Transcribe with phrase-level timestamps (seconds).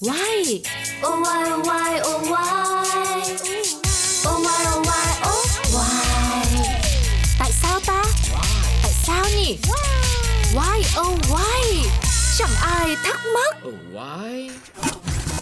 [0.00, 0.62] Why?
[1.02, 3.18] Oh why oh why oh why?
[4.28, 6.68] Oh why oh why oh why?
[7.38, 8.02] Tại sao ta?
[8.82, 9.58] Tại sao nhỉ?
[10.54, 11.88] Why oh why?
[12.38, 13.56] Chẳng ai thắc mắc.
[13.68, 14.50] Oh, why?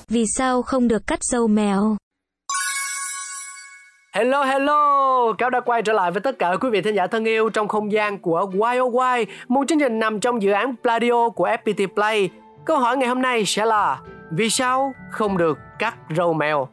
[0.09, 1.97] Vì sao không được cắt râu mèo?
[4.15, 7.25] Hello hello, Cáo đã quay trở lại với tất cả quý vị thính giả thân
[7.25, 10.75] yêu trong không gian của Why Oh Why, một chương trình nằm trong dự án
[10.83, 12.31] Pladio của FPT Play.
[12.65, 13.99] Câu hỏi ngày hôm nay sẽ là
[14.31, 16.69] vì sao không được cắt râu mèo?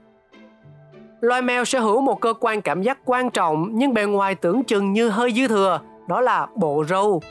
[1.22, 4.64] Loài mèo sở hữu một cơ quan cảm giác quan trọng nhưng bề ngoài tưởng
[4.64, 7.22] chừng như hơi dư thừa, đó là bộ râu.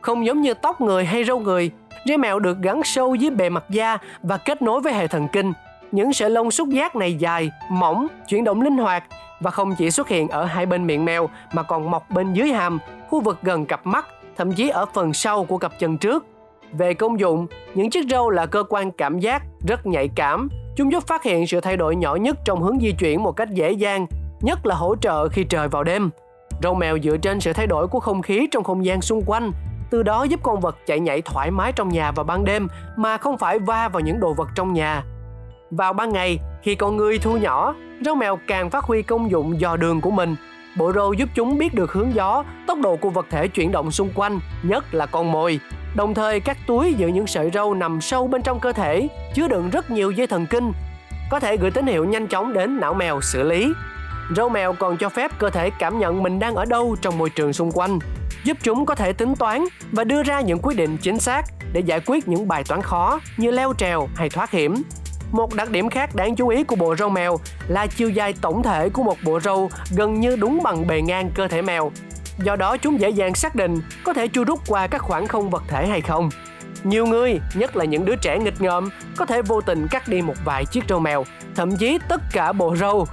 [0.00, 1.70] Không giống như tóc người hay râu người,
[2.06, 5.28] râu mèo được gắn sâu dưới bề mặt da và kết nối với hệ thần
[5.28, 5.52] kinh.
[5.92, 9.04] Những sợi lông xúc giác này dài, mỏng, chuyển động linh hoạt
[9.40, 12.52] và không chỉ xuất hiện ở hai bên miệng mèo mà còn mọc bên dưới
[12.52, 16.26] hàm, khu vực gần cặp mắt, thậm chí ở phần sau của cặp chân trước.
[16.72, 20.48] Về công dụng, những chiếc râu là cơ quan cảm giác rất nhạy cảm.
[20.76, 23.50] Chúng giúp phát hiện sự thay đổi nhỏ nhất trong hướng di chuyển một cách
[23.50, 24.06] dễ dàng,
[24.40, 26.10] nhất là hỗ trợ khi trời vào đêm.
[26.62, 29.52] Râu mèo dựa trên sự thay đổi của không khí trong không gian xung quanh,
[29.90, 33.16] từ đó giúp con vật chạy nhảy thoải mái trong nhà vào ban đêm mà
[33.16, 35.04] không phải va vào những đồ vật trong nhà.
[35.70, 39.60] Vào ban ngày, khi con người thu nhỏ, râu mèo càng phát huy công dụng
[39.60, 40.36] dò đường của mình.
[40.76, 43.90] Bộ râu giúp chúng biết được hướng gió, tốc độ của vật thể chuyển động
[43.90, 45.60] xung quanh, nhất là con mồi.
[45.94, 49.48] Đồng thời các túi giữ những sợi râu nằm sâu bên trong cơ thể, chứa
[49.48, 50.72] đựng rất nhiều dây thần kinh,
[51.30, 53.72] có thể gửi tín hiệu nhanh chóng đến não mèo xử lý.
[54.36, 57.30] Râu mèo còn cho phép cơ thể cảm nhận mình đang ở đâu trong môi
[57.30, 57.98] trường xung quanh,
[58.44, 61.80] giúp chúng có thể tính toán và đưa ra những quyết định chính xác để
[61.80, 64.82] giải quyết những bài toán khó như leo trèo hay thoát hiểm.
[65.32, 67.36] Một đặc điểm khác đáng chú ý của bộ râu mèo
[67.68, 71.30] là chiều dài tổng thể của một bộ râu gần như đúng bằng bề ngang
[71.34, 71.90] cơ thể mèo.
[72.38, 75.50] Do đó chúng dễ dàng xác định có thể chui rút qua các khoảng không
[75.50, 76.30] vật thể hay không.
[76.84, 80.22] Nhiều người, nhất là những đứa trẻ nghịch ngợm, có thể vô tình cắt đi
[80.22, 83.06] một vài chiếc râu mèo, thậm chí tất cả bộ râu.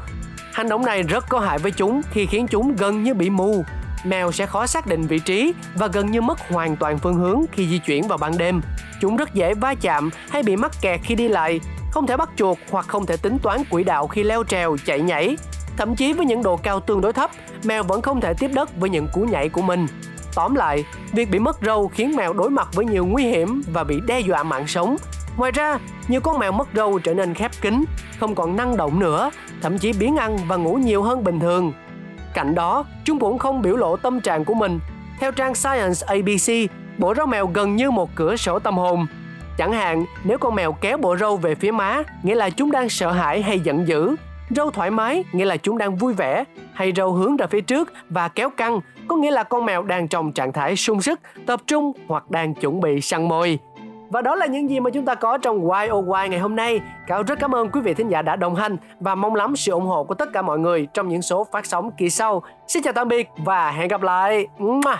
[0.53, 3.63] Hành động này rất có hại với chúng khi khiến chúng gần như bị mù.
[4.03, 7.45] Mèo sẽ khó xác định vị trí và gần như mất hoàn toàn phương hướng
[7.51, 8.61] khi di chuyển vào ban đêm.
[9.01, 11.59] Chúng rất dễ va chạm hay bị mắc kẹt khi đi lại,
[11.91, 15.01] không thể bắt chuột hoặc không thể tính toán quỹ đạo khi leo trèo, chạy
[15.01, 15.37] nhảy.
[15.79, 17.31] Thậm chí với những độ cao tương đối thấp,
[17.63, 19.87] mèo vẫn không thể tiếp đất với những cú nhảy của mình.
[20.35, 23.83] Tóm lại, việc bị mất râu khiến mèo đối mặt với nhiều nguy hiểm và
[23.83, 24.95] bị đe dọa mạng sống.
[25.37, 27.85] Ngoài ra, nhiều con mèo mất râu trở nên khép kín,
[28.19, 29.31] không còn năng động nữa,
[29.61, 31.73] thậm chí biến ăn và ngủ nhiều hơn bình thường.
[32.33, 34.79] Cạnh đó, chúng cũng không biểu lộ tâm trạng của mình.
[35.19, 39.07] Theo trang Science ABC, bộ râu mèo gần như một cửa sổ tâm hồn.
[39.57, 42.89] Chẳng hạn, nếu con mèo kéo bộ râu về phía má, nghĩa là chúng đang
[42.89, 44.15] sợ hãi hay giận dữ.
[44.55, 46.43] Râu thoải mái, nghĩa là chúng đang vui vẻ.
[46.73, 50.07] Hay râu hướng ra phía trước và kéo căng, có nghĩa là con mèo đang
[50.07, 53.59] trong trạng thái sung sức, tập trung hoặc đang chuẩn bị săn mồi.
[54.09, 56.55] Và đó là những gì mà chúng ta có trong Why Oh Why ngày hôm
[56.55, 56.81] nay.
[57.07, 59.71] Cáo rất cảm ơn quý vị thính giả đã đồng hành và mong lắm sự
[59.71, 62.43] ủng hộ của tất cả mọi người trong những số phát sóng kỳ sau.
[62.67, 64.47] Xin chào tạm biệt và hẹn gặp lại.
[64.57, 64.95] Mua.